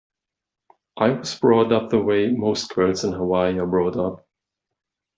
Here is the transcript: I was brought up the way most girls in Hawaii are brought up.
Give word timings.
I 0.97 1.09
was 1.11 1.39
brought 1.39 1.71
up 1.71 1.91
the 1.91 2.01
way 2.01 2.31
most 2.31 2.73
girls 2.73 3.03
in 3.03 3.13
Hawaii 3.13 3.59
are 3.59 3.67
brought 3.67 3.97
up. 3.97 4.25